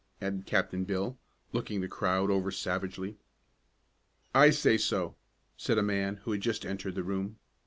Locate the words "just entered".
6.41-6.95